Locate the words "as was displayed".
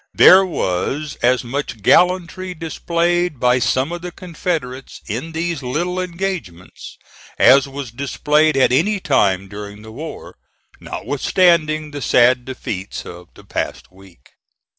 7.37-8.57